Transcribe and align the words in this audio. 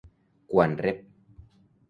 Quan 0.53 0.73
Rev. 0.87 1.05